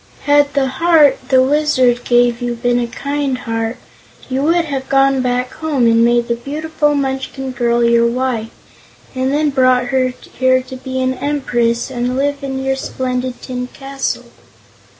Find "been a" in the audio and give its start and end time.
2.55-2.87